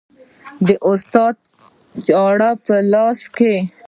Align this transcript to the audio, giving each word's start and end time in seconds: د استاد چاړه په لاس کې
د 0.65 0.67
استاد 0.89 1.35
چاړه 2.05 2.51
په 2.65 2.75
لاس 2.93 3.19
کې 3.37 3.55